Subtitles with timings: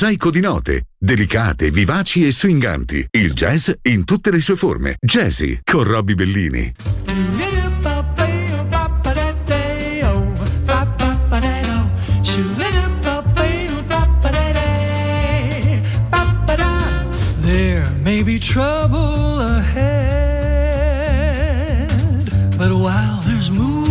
[0.00, 3.04] mosaico di note, delicate, vivaci e swinganti.
[3.10, 4.94] Il jazz in tutte le sue forme.
[5.04, 6.72] Jazzy con Robbie Bellini.
[17.42, 20.78] There may be trouble ahead,
[22.56, 23.87] but while there's moon.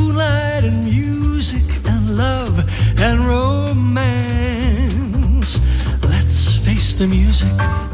[6.98, 7.87] the music.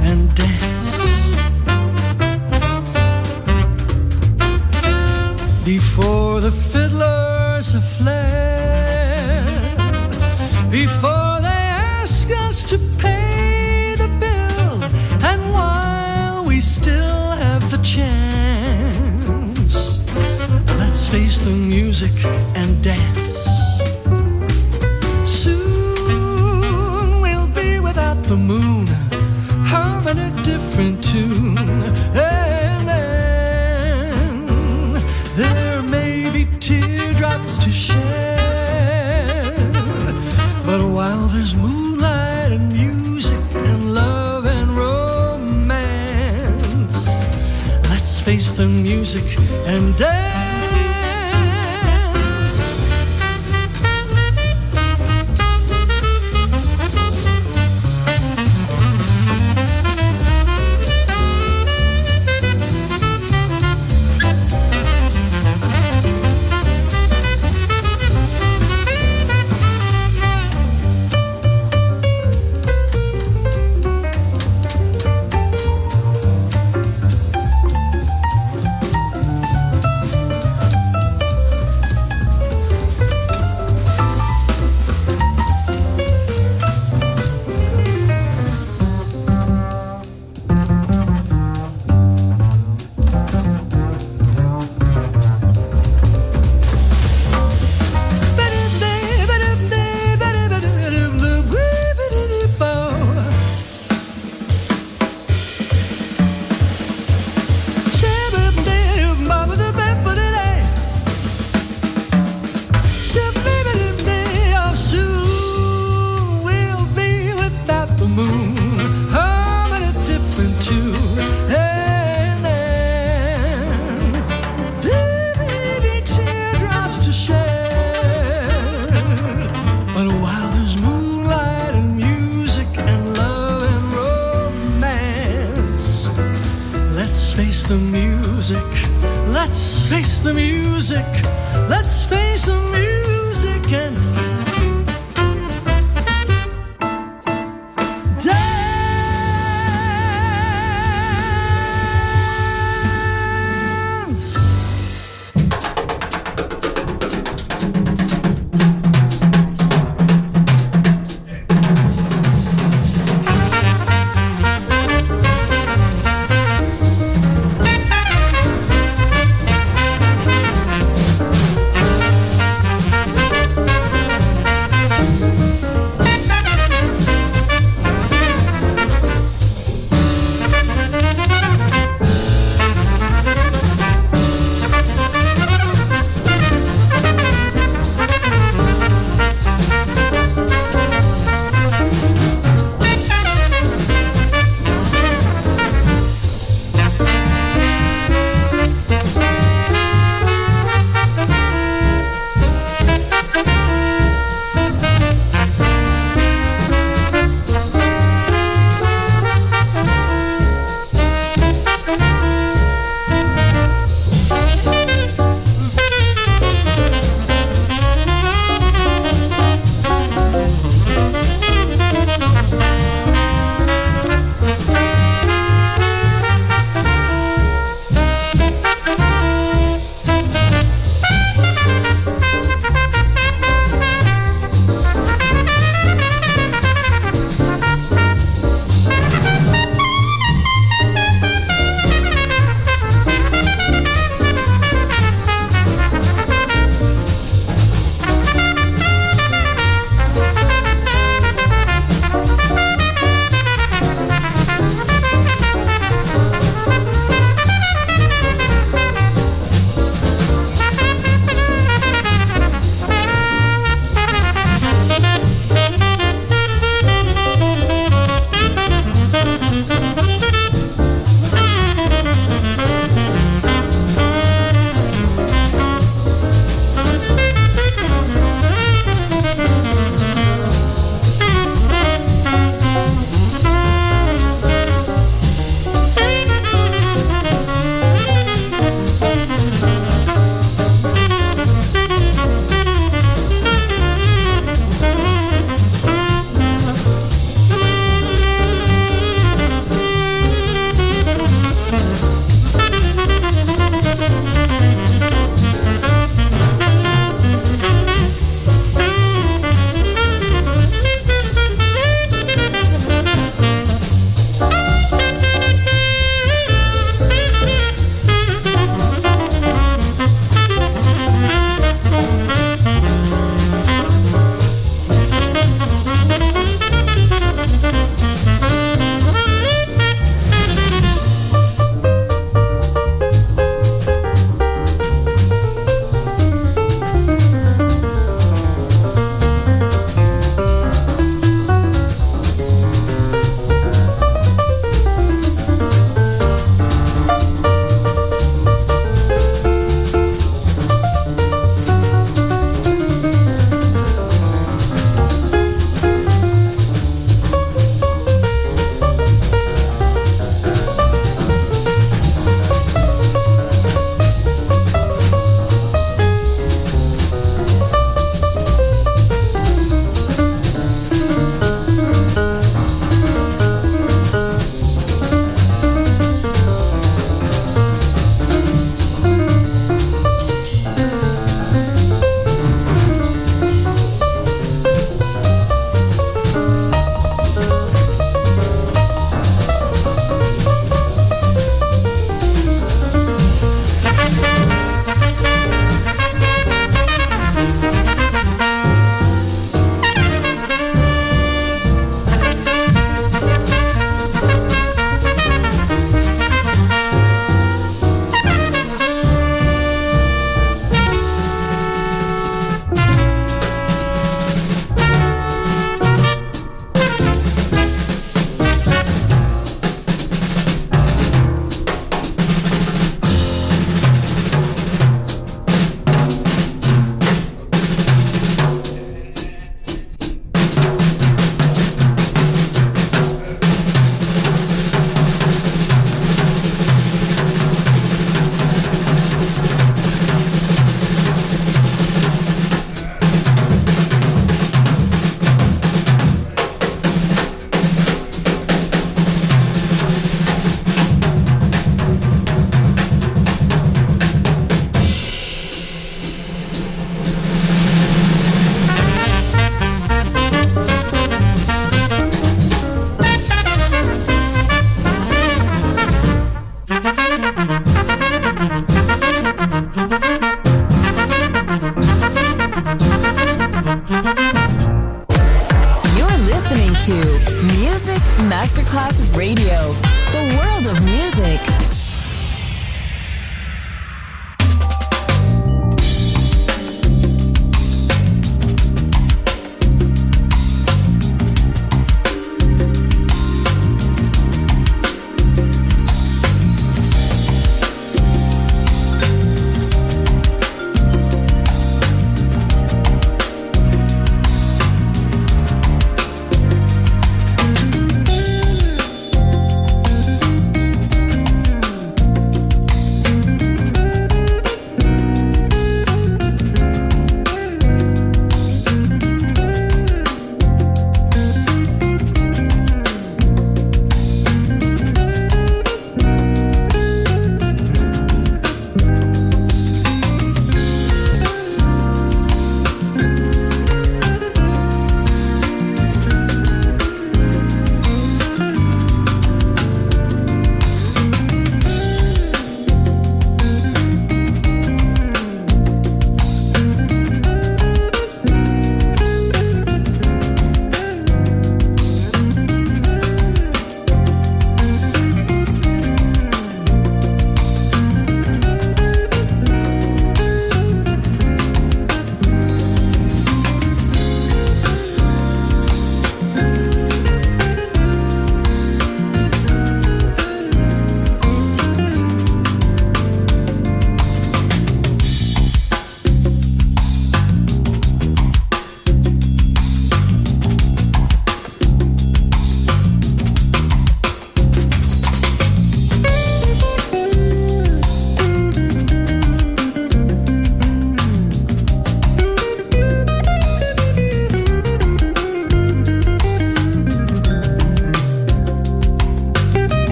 [49.13, 49.37] music
[49.67, 50.32] and dance.